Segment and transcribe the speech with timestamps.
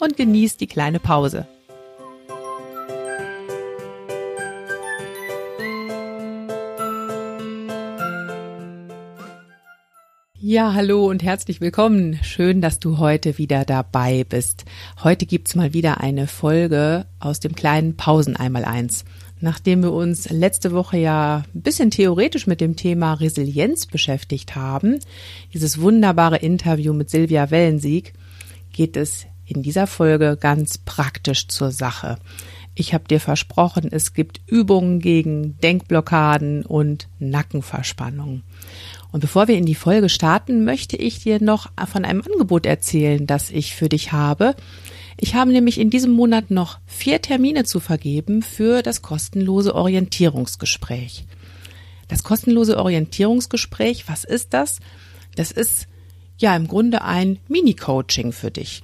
[0.00, 1.46] und genieß die kleine Pause.
[10.42, 12.18] Ja, hallo und herzlich willkommen.
[12.22, 14.64] Schön, dass du heute wieder dabei bist.
[15.04, 19.04] Heute gibt's mal wieder eine Folge aus dem kleinen Pausen einmal eins.
[19.38, 24.98] Nachdem wir uns letzte Woche ja ein bisschen theoretisch mit dem Thema Resilienz beschäftigt haben,
[25.54, 28.14] dieses wunderbare Interview mit Silvia Wellensieg,
[28.72, 32.18] geht es in dieser Folge ganz praktisch zur Sache.
[32.74, 38.42] Ich habe dir versprochen, es gibt Übungen gegen Denkblockaden und Nackenverspannung.
[39.12, 43.26] Und bevor wir in die Folge starten, möchte ich dir noch von einem Angebot erzählen,
[43.26, 44.54] das ich für dich habe.
[45.18, 51.26] Ich habe nämlich in diesem Monat noch vier Termine zu vergeben für das kostenlose Orientierungsgespräch.
[52.08, 54.78] Das kostenlose Orientierungsgespräch, was ist das?
[55.34, 55.86] Das ist
[56.38, 58.82] ja im Grunde ein Mini-Coaching für dich.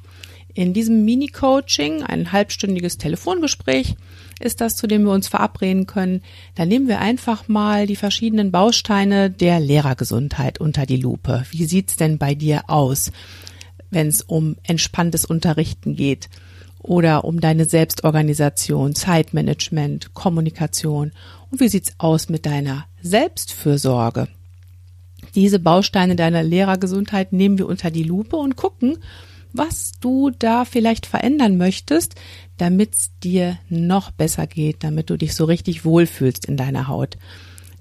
[0.57, 3.95] In diesem Mini-Coaching, ein halbstündiges Telefongespräch,
[4.41, 6.23] ist das, zu dem wir uns verabreden können.
[6.55, 11.45] Da nehmen wir einfach mal die verschiedenen Bausteine der Lehrergesundheit unter die Lupe.
[11.51, 13.13] Wie sieht's denn bei dir aus,
[13.91, 16.31] wenn es um entspanntes Unterrichten geht
[16.79, 21.13] oder um deine Selbstorganisation, Zeitmanagement, Kommunikation?
[21.51, 24.29] Und wie sieht's aus mit deiner Selbstfürsorge?
[25.35, 28.97] Diese Bausteine deiner Lehrergesundheit nehmen wir unter die Lupe und gucken,
[29.53, 32.15] was du da vielleicht verändern möchtest,
[32.57, 37.19] damit es dir noch besser geht, damit du dich so richtig wohlfühlst in deiner Haut.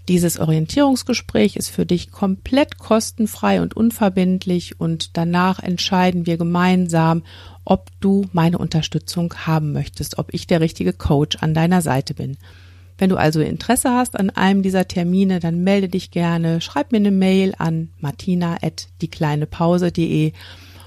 [0.08, 7.24] Dieses Orientierungsgespräch ist für dich komplett kostenfrei und unverbindlich und danach entscheiden wir gemeinsam,
[7.64, 12.38] ob du meine Unterstützung haben möchtest, ob ich der richtige Coach an deiner Seite bin.
[12.98, 17.00] Wenn du also Interesse hast an einem dieser Termine, dann melde dich gerne, schreib mir
[17.00, 20.34] eine Mail an martina@diekleinepause.de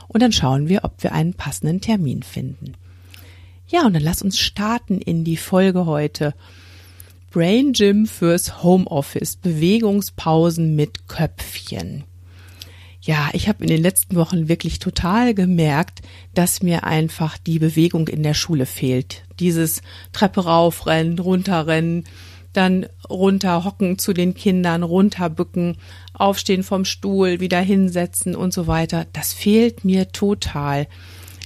[0.09, 2.75] und dann schauen wir, ob wir einen passenden Termin finden.
[3.69, 6.35] Ja, und dann lass uns starten in die Folge heute.
[7.31, 12.05] Brain Gym fürs Homeoffice, Bewegungspausen mit Köpfchen.
[13.03, 16.01] Ja, ich habe in den letzten Wochen wirklich total gemerkt,
[16.35, 19.25] dass mir einfach die Bewegung in der Schule fehlt.
[19.39, 19.83] Dieses
[20.13, 22.05] Treppe raufrennen, runterrennen,
[22.59, 25.77] dann runterhocken zu den Kindern, runterbücken,
[26.13, 29.07] aufstehen vom Stuhl, wieder hinsetzen und so weiter.
[29.13, 30.89] Das fehlt mir total.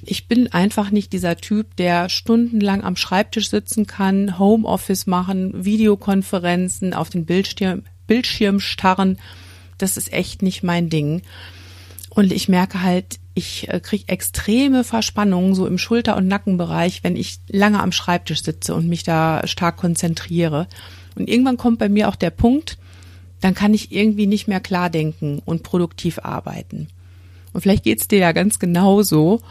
[0.04, 6.94] Ich bin einfach nicht dieser Typ, der stundenlang am Schreibtisch sitzen kann, Homeoffice machen, Videokonferenzen,
[6.94, 9.18] auf den Bildschirm, Bildschirm starren.
[9.76, 11.22] Das ist echt nicht mein Ding.
[12.08, 17.16] Und ich merke halt, ich äh, kriege extreme Verspannungen so im Schulter- und Nackenbereich, wenn
[17.16, 20.68] ich lange am Schreibtisch sitze und mich da stark konzentriere.
[21.16, 22.78] Und irgendwann kommt bei mir auch der Punkt,
[23.40, 26.88] dann kann ich irgendwie nicht mehr klar denken und produktiv arbeiten.
[27.52, 29.42] Und vielleicht geht's dir ja ganz genauso.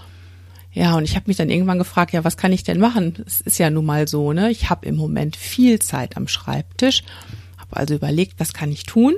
[0.74, 3.16] Ja, und ich habe mich dann irgendwann gefragt, ja, was kann ich denn machen?
[3.26, 4.50] Es ist ja nun mal so, ne?
[4.50, 7.04] Ich habe im Moment viel Zeit am Schreibtisch,
[7.58, 9.16] habe also überlegt, was kann ich tun?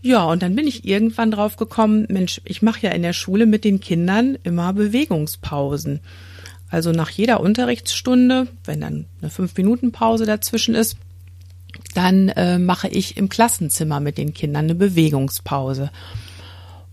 [0.00, 3.46] Ja, und dann bin ich irgendwann drauf gekommen, Mensch, ich mache ja in der Schule
[3.46, 6.00] mit den Kindern immer Bewegungspausen.
[6.70, 10.96] Also nach jeder Unterrichtsstunde, wenn dann eine fünf Minuten Pause dazwischen ist,
[11.94, 15.90] dann äh, mache ich im Klassenzimmer mit den Kindern eine Bewegungspause.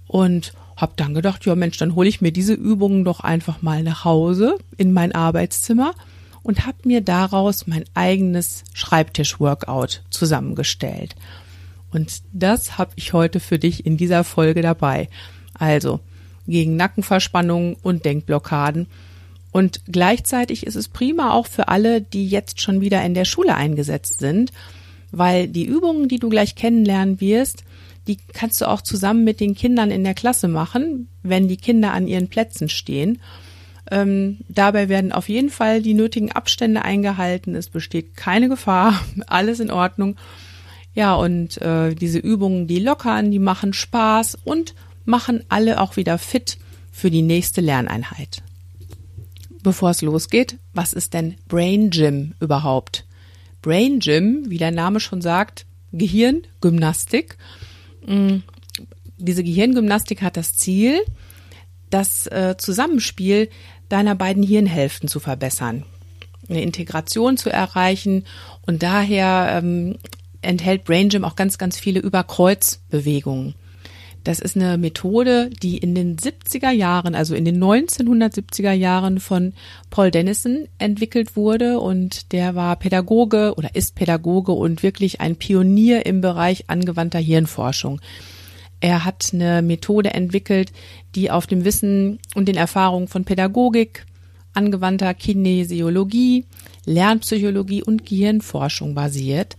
[0.07, 3.83] Und habe dann gedacht, ja Mensch, dann hole ich mir diese Übungen doch einfach mal
[3.83, 5.93] nach Hause in mein Arbeitszimmer
[6.43, 11.15] und habe mir daraus mein eigenes Schreibtisch-Workout zusammengestellt.
[11.91, 15.09] Und das habe ich heute für dich in dieser Folge dabei.
[15.53, 15.99] Also
[16.47, 18.87] gegen Nackenverspannungen und Denkblockaden.
[19.51, 23.55] Und gleichzeitig ist es prima auch für alle, die jetzt schon wieder in der Schule
[23.55, 24.51] eingesetzt sind,
[25.11, 27.63] weil die Übungen, die du gleich kennenlernen wirst,
[28.07, 31.93] die kannst du auch zusammen mit den Kindern in der Klasse machen, wenn die Kinder
[31.93, 33.19] an ihren Plätzen stehen.
[33.89, 37.55] Ähm, dabei werden auf jeden Fall die nötigen Abstände eingehalten.
[37.55, 40.15] Es besteht keine Gefahr, alles in Ordnung.
[40.93, 44.75] Ja, und äh, diese Übungen, die lockern, die machen Spaß und
[45.05, 46.57] machen alle auch wieder fit
[46.91, 48.43] für die nächste Lerneinheit.
[49.63, 53.05] Bevor es losgeht, was ist denn Brain Gym überhaupt?
[53.61, 57.37] Brain Gym, wie der Name schon sagt, Gehirngymnastik.
[58.05, 58.37] Mm,
[59.17, 60.99] diese Gehirngymnastik hat das Ziel,
[61.91, 63.49] das äh, Zusammenspiel
[63.89, 65.85] deiner beiden Hirnhälften zu verbessern.
[66.49, 68.25] eine Integration zu erreichen.
[68.65, 69.97] Und daher ähm,
[70.41, 73.55] enthält Brain Gym auch ganz, ganz viele Überkreuzbewegungen.
[74.23, 79.53] Das ist eine Methode, die in den 70er Jahren, also in den 1970er Jahren von
[79.89, 86.05] Paul Dennison entwickelt wurde und der war Pädagoge oder ist Pädagoge und wirklich ein Pionier
[86.05, 87.99] im Bereich angewandter Hirnforschung.
[88.79, 90.71] Er hat eine Methode entwickelt,
[91.15, 94.05] die auf dem Wissen und den Erfahrungen von Pädagogik,
[94.53, 96.45] angewandter Kinesiologie,
[96.85, 99.55] Lernpsychologie und Gehirnforschung basiert.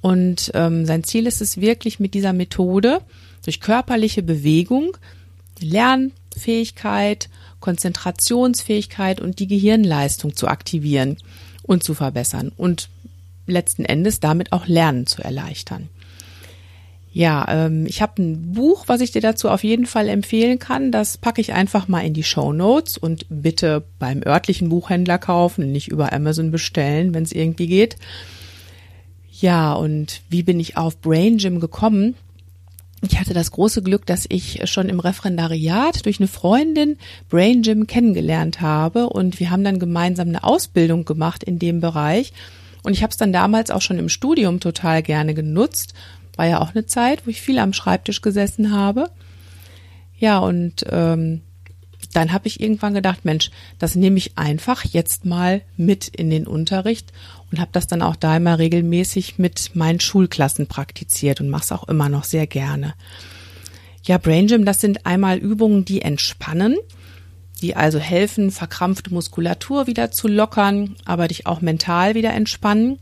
[0.00, 3.00] Und ähm, sein Ziel ist es wirklich mit dieser Methode,
[3.46, 4.96] durch körperliche Bewegung
[5.60, 11.16] Lernfähigkeit, Konzentrationsfähigkeit und die Gehirnleistung zu aktivieren
[11.62, 12.88] und zu verbessern und
[13.46, 15.88] letzten Endes damit auch Lernen zu erleichtern.
[17.12, 20.92] Ja, ähm, ich habe ein Buch, was ich dir dazu auf jeden Fall empfehlen kann.
[20.92, 25.72] Das packe ich einfach mal in die Show Notes und bitte beim örtlichen Buchhändler kaufen,
[25.72, 27.96] nicht über Amazon bestellen, wenn es irgendwie geht.
[29.32, 32.16] Ja, und wie bin ich auf Brain Gym gekommen?
[33.08, 36.98] Ich hatte das große Glück, dass ich schon im Referendariat durch eine Freundin
[37.28, 42.32] Brain Gym kennengelernt habe und wir haben dann gemeinsam eine Ausbildung gemacht in dem Bereich
[42.82, 45.94] und ich habe es dann damals auch schon im Studium total gerne genutzt.
[46.34, 49.08] War ja auch eine Zeit, wo ich viel am Schreibtisch gesessen habe.
[50.18, 51.42] Ja, und ähm,
[52.16, 56.46] dann habe ich irgendwann gedacht, Mensch, das nehme ich einfach jetzt mal mit in den
[56.46, 57.12] Unterricht
[57.52, 61.72] und habe das dann auch da immer regelmäßig mit meinen Schulklassen praktiziert und mache es
[61.72, 62.94] auch immer noch sehr gerne.
[64.02, 66.78] Ja, Brain Gym, das sind einmal Übungen, die entspannen,
[67.60, 72.98] die also helfen, verkrampfte Muskulatur wieder zu lockern, aber dich auch mental wieder entspannen.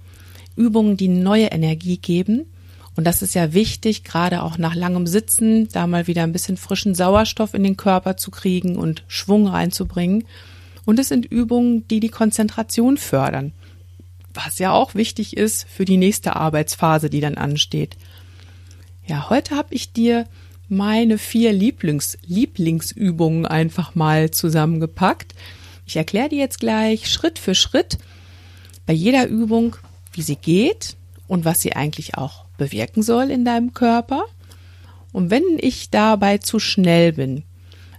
[0.57, 2.47] Übungen, die neue Energie geben.
[2.97, 6.57] Und das ist ja wichtig, gerade auch nach langem Sitzen, da mal wieder ein bisschen
[6.57, 10.25] frischen Sauerstoff in den Körper zu kriegen und Schwung reinzubringen.
[10.85, 13.53] Und es sind Übungen, die die Konzentration fördern
[14.35, 17.97] was ja auch wichtig ist für die nächste Arbeitsphase, die dann ansteht.
[19.07, 20.27] Ja, heute habe ich dir
[20.69, 25.35] meine vier Lieblings Lieblingsübungen einfach mal zusammengepackt.
[25.87, 27.99] Ich erkläre dir jetzt gleich Schritt für Schritt
[28.87, 29.77] bei jeder Übung,
[30.13, 30.97] wie sie geht
[31.29, 34.25] und was sie eigentlich auch bewirken soll in deinem Körper.
[35.13, 37.45] Und wenn ich dabei zu schnell bin,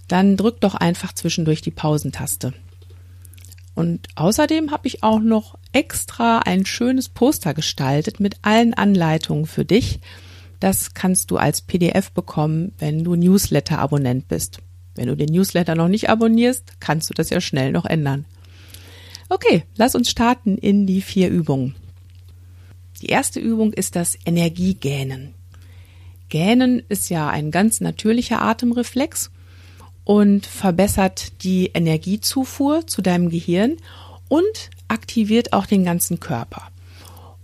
[0.08, 2.52] dann drück doch einfach zwischendurch die Pausentaste.
[3.74, 9.66] Und außerdem habe ich auch noch extra ein schönes Poster gestaltet mit allen Anleitungen für
[9.66, 10.00] dich.
[10.60, 14.60] Das kannst du als PDF bekommen, wenn du Newsletter-Abonnent bist.
[14.94, 18.24] Wenn du den Newsletter noch nicht abonnierst, kannst du das ja schnell noch ändern.
[19.28, 21.74] Okay, lass uns starten in die vier Übungen.
[23.02, 25.34] Die erste Übung ist das Energiegähnen.
[26.28, 29.30] Gähnen ist ja ein ganz natürlicher Atemreflex
[30.04, 33.76] und verbessert die Energiezufuhr zu deinem Gehirn
[34.28, 36.62] und aktiviert auch den ganzen Körper.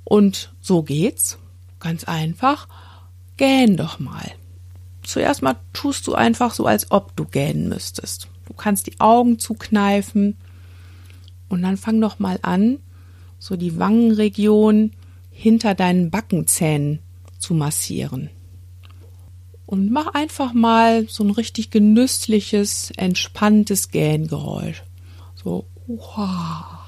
[0.04, 1.38] Und so geht's.
[1.81, 2.69] Ganz einfach.
[3.37, 4.31] Gähn doch mal.
[5.02, 8.28] Zuerst mal tust du einfach so, als ob du gähnen müsstest.
[8.46, 10.37] Du kannst die Augen zukneifen
[11.48, 12.78] und dann fang doch mal an,
[13.38, 14.93] so die Wangenregion
[15.32, 17.00] hinter deinen Backenzähnen
[17.38, 18.31] zu massieren
[19.73, 24.82] und mach einfach mal so ein richtig genüssliches, entspanntes Gähngeräusch.
[25.34, 26.79] So, wow.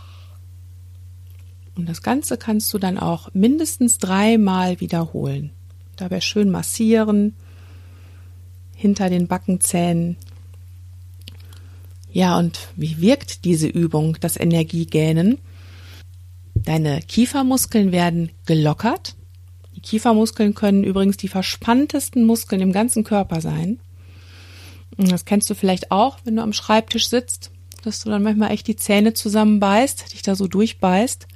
[1.74, 5.50] Und das Ganze kannst du dann auch mindestens dreimal wiederholen.
[5.96, 7.34] Dabei schön massieren
[8.76, 10.18] hinter den Backenzähnen.
[12.12, 15.38] Ja, und wie wirkt diese Übung, das Energiegähnen?
[16.64, 19.16] Deine Kiefermuskeln werden gelockert
[19.76, 23.80] die Kiefermuskeln können übrigens die verspanntesten Muskeln im ganzen Körper sein.
[24.96, 27.50] Und das kennst du vielleicht auch, wenn du am Schreibtisch sitzt,
[27.82, 31.26] dass du dann manchmal echt die Zähne zusammenbeißt, dich da so durchbeißt.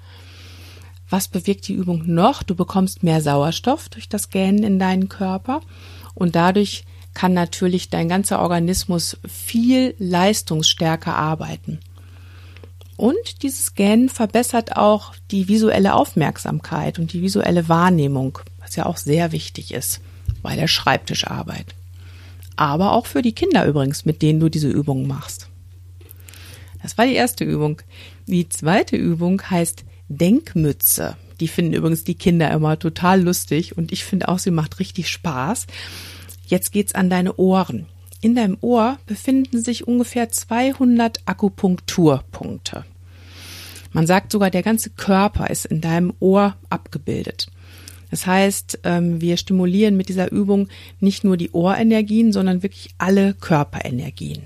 [1.10, 2.42] Was bewirkt die Übung noch?
[2.42, 5.62] Du bekommst mehr Sauerstoff durch das Gähnen in deinen Körper
[6.14, 11.80] und dadurch kann natürlich dein ganzer Organismus viel leistungsstärker arbeiten.
[12.98, 18.96] Und dieses Gähnen verbessert auch die visuelle Aufmerksamkeit und die visuelle Wahrnehmung, was ja auch
[18.96, 20.00] sehr wichtig ist
[20.42, 21.76] bei der Schreibtischarbeit.
[22.56, 25.48] Aber auch für die Kinder übrigens, mit denen du diese Übungen machst.
[26.82, 27.80] Das war die erste Übung.
[28.26, 31.16] Die zweite Übung heißt Denkmütze.
[31.38, 35.08] Die finden übrigens die Kinder immer total lustig und ich finde auch, sie macht richtig
[35.08, 35.68] Spaß.
[36.48, 37.86] Jetzt geht's an deine Ohren.
[38.20, 42.84] In deinem Ohr befinden sich ungefähr 200 Akupunkturpunkte.
[43.92, 47.48] Man sagt sogar, der ganze Körper ist in deinem Ohr abgebildet.
[48.10, 50.68] Das heißt, ähm, wir stimulieren mit dieser Übung
[51.00, 54.42] nicht nur die Ohrenergien, sondern wirklich alle Körperenergien.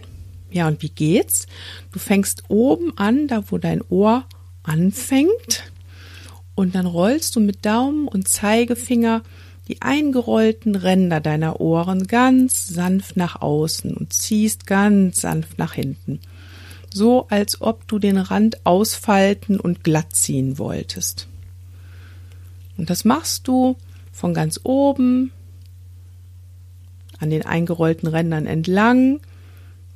[0.50, 1.47] Ja, und wie geht's?
[1.93, 4.25] Du fängst oben an, da wo dein Ohr
[4.62, 5.73] anfängt.
[6.55, 9.23] Und dann rollst du mit Daumen und Zeigefinger
[9.69, 16.21] die eingerollten Ränder deiner Ohren ganz sanft nach außen und ziehst ganz sanft nach hinten.
[16.92, 21.28] So als ob du den Rand ausfalten und glatt ziehen wolltest.
[22.76, 23.76] Und das machst du
[24.12, 25.31] von ganz oben
[27.19, 29.21] an den eingerollten Rändern entlang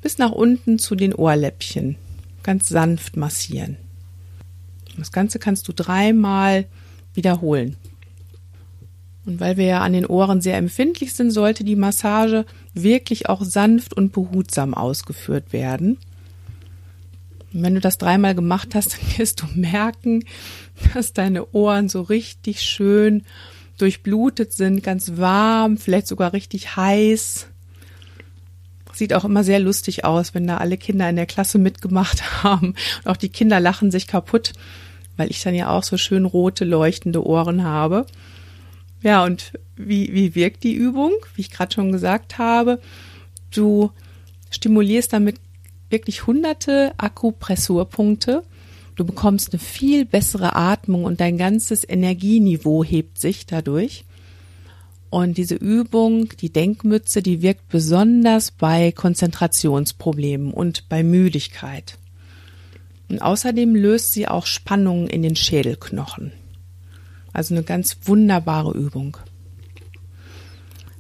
[0.01, 1.97] bis nach unten zu den Ohrläppchen.
[2.45, 3.77] Ganz sanft massieren.
[4.97, 6.67] Das Ganze kannst du dreimal
[7.13, 7.77] wiederholen.
[9.27, 13.43] Und weil wir ja an den Ohren sehr empfindlich sind, sollte die Massage wirklich auch
[13.43, 15.99] sanft und behutsam ausgeführt werden.
[17.53, 20.25] Und wenn du das dreimal gemacht hast, dann wirst du merken,
[20.95, 23.25] dass deine Ohren so richtig schön
[23.79, 27.49] durchblutet sind, ganz warm, vielleicht sogar richtig heiß.
[28.93, 32.75] Sieht auch immer sehr lustig aus, wenn da alle Kinder in der Klasse mitgemacht haben.
[33.05, 34.53] Und auch die Kinder lachen sich kaputt,
[35.17, 38.07] weil ich dann ja auch so schön rote, leuchtende Ohren habe.
[39.03, 41.13] Ja, und wie, wie wirkt die Übung?
[41.35, 42.81] Wie ich gerade schon gesagt habe,
[43.55, 43.91] du
[44.51, 45.37] stimulierst damit
[45.91, 48.43] wirklich hunderte Akupressurpunkte
[48.97, 54.05] Du bekommst eine viel bessere Atmung und dein ganzes Energieniveau hebt sich dadurch.
[55.11, 61.99] Und diese Übung, die Denkmütze, die wirkt besonders bei Konzentrationsproblemen und bei Müdigkeit.
[63.09, 66.33] Und außerdem löst sie auch Spannungen in den Schädelknochen.
[67.37, 69.19] Also eine ganz wunderbare Übung.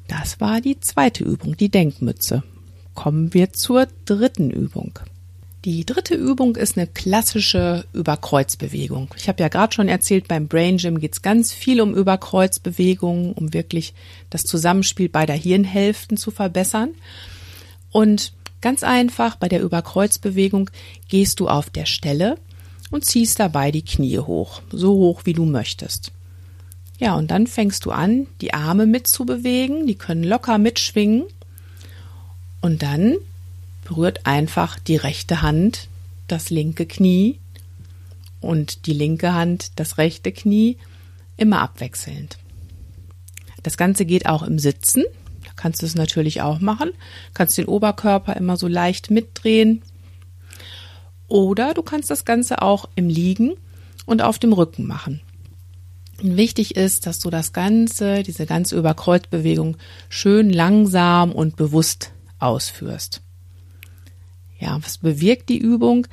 [0.06, 2.42] Das war die zweite Übung, die Denkmütze.
[2.94, 4.98] Kommen wir zur dritten Übung.
[5.64, 9.14] Die dritte Übung ist eine klassische Überkreuzbewegung.
[9.16, 13.32] Ich habe ja gerade schon erzählt, beim Brain Gym geht es ganz viel um Überkreuzbewegungen,
[13.32, 13.94] um wirklich
[14.28, 16.90] das Zusammenspiel beider Hirnhälften zu verbessern.
[17.90, 20.68] Und ganz einfach, bei der Überkreuzbewegung
[21.08, 22.36] gehst du auf der Stelle
[22.90, 26.12] und ziehst dabei die Knie hoch, so hoch wie du möchtest.
[26.98, 31.24] Ja, und dann fängst du an, die Arme mitzubewegen, die können locker mitschwingen.
[32.60, 33.16] Und dann
[33.84, 35.88] berührt einfach die rechte Hand
[36.26, 37.38] das linke Knie
[38.40, 40.76] und die linke Hand das rechte Knie
[41.36, 42.38] immer abwechselnd.
[43.62, 45.04] Das Ganze geht auch im Sitzen.
[45.44, 46.90] Da kannst du es natürlich auch machen.
[47.34, 49.82] Kannst den Oberkörper immer so leicht mitdrehen.
[51.28, 53.56] Oder du kannst das Ganze auch im Liegen
[54.06, 55.20] und auf dem Rücken machen.
[56.22, 59.76] Wichtig ist, dass du das Ganze, diese ganze Überkreuzbewegung
[60.08, 63.22] schön langsam und bewusst ausführst.
[64.58, 66.06] Ja, was bewirkt die Übung?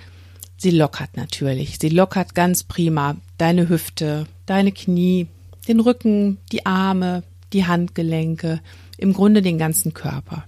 [0.58, 1.78] Sie lockert natürlich.
[1.80, 5.28] Sie lockert ganz prima deine Hüfte, deine Knie,
[5.68, 8.62] den Rücken, die Arme, die Handgelenke,
[8.98, 10.46] im Grunde den ganzen Körper.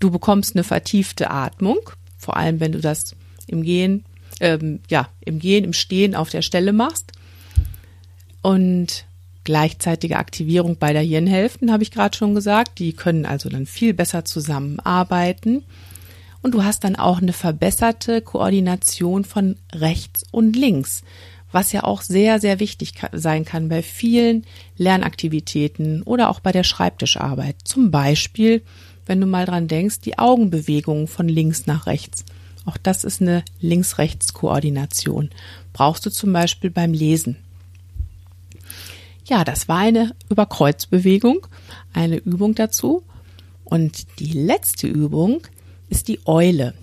[0.00, 1.78] Du bekommst eine vertiefte Atmung,
[2.18, 3.14] vor allem wenn du das
[3.46, 4.04] im Gehen,
[4.40, 7.12] ähm, ja, im Gehen, im Stehen auf der Stelle machst.
[8.42, 9.06] Und
[9.44, 12.78] gleichzeitige Aktivierung beider Hirnhälften, habe ich gerade schon gesagt.
[12.78, 15.64] Die können also dann viel besser zusammenarbeiten
[16.42, 21.02] und du hast dann auch eine verbesserte Koordination von rechts und links,
[21.50, 24.44] was ja auch sehr, sehr wichtig sein kann bei vielen
[24.76, 27.56] Lernaktivitäten oder auch bei der Schreibtischarbeit.
[27.64, 28.62] Zum Beispiel,
[29.06, 32.24] wenn du mal dran denkst, die Augenbewegungen von links nach rechts.
[32.64, 35.30] Auch das ist eine Links-Rechts-Koordination.
[35.72, 37.38] Brauchst du zum Beispiel beim Lesen.
[39.26, 41.46] Ja, das war eine Überkreuzbewegung,
[41.92, 43.02] eine Übung dazu.
[43.64, 45.42] Und die letzte Übung
[45.88, 46.74] ist die Eule.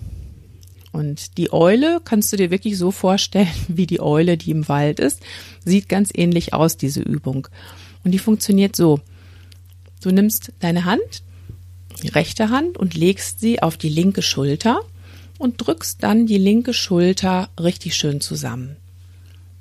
[0.92, 5.00] Und die Eule kannst du dir wirklich so vorstellen, wie die Eule, die im Wald
[5.00, 5.20] ist.
[5.64, 7.48] Sieht ganz ähnlich aus, diese Übung.
[8.04, 9.00] Und die funktioniert so.
[10.02, 11.22] Du nimmst deine Hand,
[12.02, 14.82] die rechte Hand, und legst sie auf die linke Schulter
[15.38, 18.76] und drückst dann die linke Schulter richtig schön zusammen.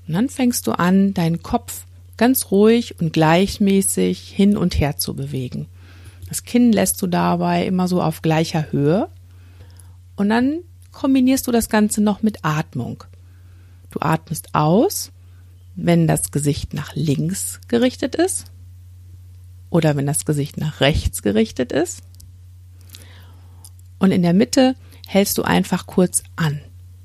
[0.06, 1.86] Und dann fängst du an, deinen Kopf
[2.18, 5.68] ganz ruhig und gleichmäßig hin und her zu bewegen.
[6.30, 9.10] Das Kinn lässt du dabei immer so auf gleicher Höhe
[10.16, 10.60] und dann
[10.92, 13.04] kombinierst du das Ganze noch mit Atmung.
[13.92, 15.12] Du atmest aus,
[15.76, 18.46] wenn das Gesicht nach links gerichtet ist
[19.70, 22.04] oder wenn das Gesicht nach rechts gerichtet ist.
[24.00, 24.76] Und in der Mitte
[25.08, 26.62] hältst du einfach kurz an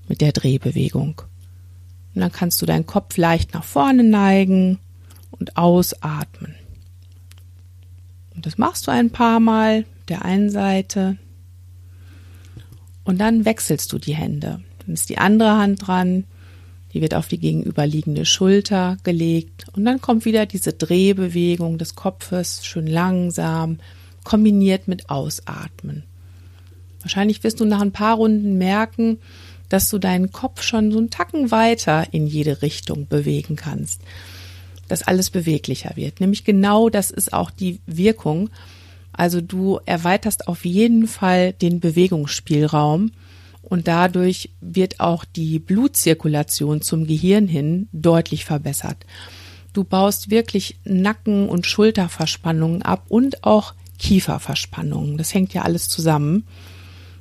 [0.08, 1.22] mit der Drehbewegung.
[2.14, 4.78] Und dann kannst du deinen Kopf leicht nach vorne neigen
[5.40, 6.54] und ausatmen.
[8.34, 11.18] Und das machst du ein paar Mal der einen Seite,
[13.08, 14.60] und dann wechselst du die Hände.
[14.84, 16.24] Dann ist die andere Hand dran,
[16.92, 22.66] die wird auf die gegenüberliegende Schulter gelegt und dann kommt wieder diese Drehbewegung des Kopfes,
[22.66, 23.78] schön langsam,
[24.24, 26.04] kombiniert mit Ausatmen.
[27.00, 29.20] Wahrscheinlich wirst du nach ein paar Runden merken,
[29.70, 34.02] dass du deinen Kopf schon so einen Tacken weiter in jede Richtung bewegen kannst.
[34.88, 36.20] Dass alles beweglicher wird.
[36.20, 38.50] Nämlich genau das ist auch die Wirkung.
[39.12, 43.12] Also du erweiterst auf jeden Fall den Bewegungsspielraum
[43.62, 49.04] und dadurch wird auch die Blutzirkulation zum Gehirn hin deutlich verbessert.
[49.72, 55.18] Du baust wirklich Nacken- und Schulterverspannungen ab und auch Kieferverspannungen.
[55.18, 56.46] Das hängt ja alles zusammen.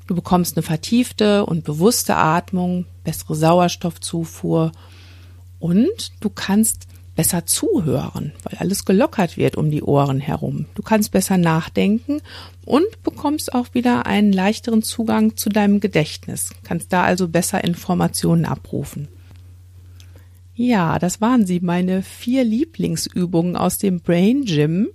[0.08, 4.72] Du bekommst eine vertiefte und bewusste Atmung, bessere Sauerstoffzufuhr
[5.60, 10.68] und du kannst besser zuhören, weil alles gelockert wird um die Ohren herum.
[10.76, 12.22] Du kannst besser nachdenken
[12.64, 18.46] und bekommst auch wieder einen leichteren Zugang zu deinem Gedächtnis, kannst da also besser Informationen
[18.46, 19.10] abrufen.
[20.54, 24.88] Ja, das waren sie, meine vier Lieblingsübungen aus dem Brain Gym.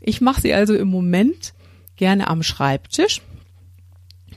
[0.00, 1.54] Ich mache sie also im Moment
[1.96, 3.22] gerne am Schreibtisch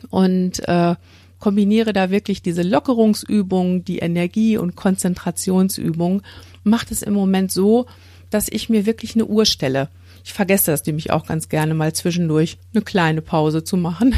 [0.09, 0.95] und äh,
[1.41, 6.21] kombiniere da wirklich diese Lockerungsübung, die Energie- und Konzentrationsübung,
[6.63, 7.87] macht es im Moment so,
[8.29, 9.89] dass ich mir wirklich eine Uhr stelle.
[10.23, 14.15] Ich vergesse das nämlich auch ganz gerne mal zwischendurch eine kleine Pause zu machen.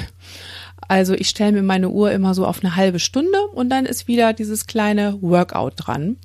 [0.88, 4.08] Also ich stelle mir meine Uhr immer so auf eine halbe Stunde und dann ist
[4.08, 6.18] wieder dieses kleine Workout dran.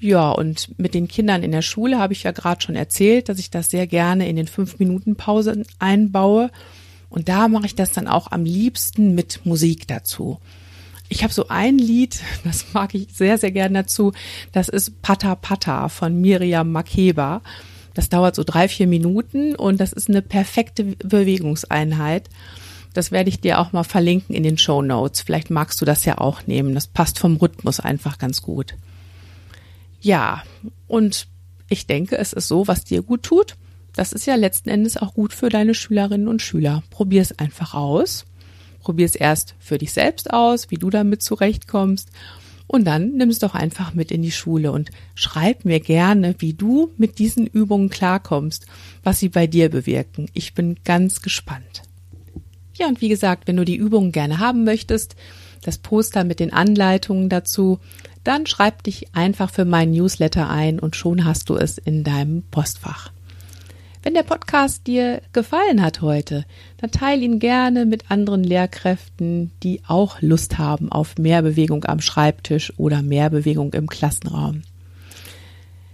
[0.00, 3.38] Ja, und mit den Kindern in der Schule habe ich ja gerade schon erzählt, dass
[3.38, 6.50] ich das sehr gerne in den fünf Minuten Pause einbaue.
[7.12, 10.38] Und da mache ich das dann auch am liebsten mit Musik dazu.
[11.10, 14.12] Ich habe so ein Lied, das mag ich sehr, sehr gerne dazu.
[14.50, 17.42] Das ist Pata Pata von Miriam Makeba.
[17.92, 22.30] Das dauert so drei, vier Minuten und das ist eine perfekte Bewegungseinheit.
[22.94, 25.20] Das werde ich dir auch mal verlinken in den Show Notes.
[25.20, 26.74] Vielleicht magst du das ja auch nehmen.
[26.74, 28.74] Das passt vom Rhythmus einfach ganz gut.
[30.00, 30.42] Ja,
[30.88, 31.28] und
[31.68, 33.56] ich denke, es ist so, was dir gut tut.
[33.94, 36.82] Das ist ja letzten Endes auch gut für deine Schülerinnen und Schüler.
[36.90, 38.24] Probier es einfach aus.
[38.80, 42.08] Probier es erst für dich selbst aus, wie du damit zurechtkommst.
[42.66, 46.54] Und dann nimm es doch einfach mit in die Schule und schreib mir gerne, wie
[46.54, 48.66] du mit diesen Übungen klarkommst,
[49.02, 50.30] was sie bei dir bewirken.
[50.32, 51.82] Ich bin ganz gespannt.
[52.78, 55.16] Ja, und wie gesagt, wenn du die Übungen gerne haben möchtest,
[55.60, 57.78] das Poster mit den Anleitungen dazu,
[58.24, 62.42] dann schreib dich einfach für meinen Newsletter ein und schon hast du es in deinem
[62.50, 63.12] Postfach.
[64.02, 66.44] Wenn der Podcast dir gefallen hat heute,
[66.78, 72.00] dann teile ihn gerne mit anderen Lehrkräften, die auch Lust haben auf mehr Bewegung am
[72.00, 74.62] Schreibtisch oder mehr Bewegung im Klassenraum.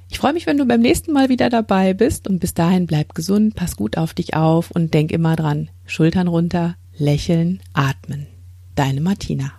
[0.08, 3.14] Ich freue mich, wenn du beim nächsten Mal wieder dabei bist und bis dahin bleib
[3.14, 8.26] gesund, pass gut auf dich auf und denk immer dran, Schultern runter, lächeln, atmen.
[8.74, 9.52] Deine Martina.